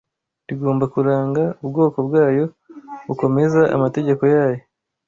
rigomba 0.47 0.85
kuranga 0.93 1.43
ubwoko 1.63 1.97
bwayo 2.07 2.45
bukomeza 3.07 3.61
amategeko 3.75 4.23
yayo 4.33 4.61